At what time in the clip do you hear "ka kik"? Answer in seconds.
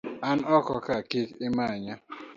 0.85-1.29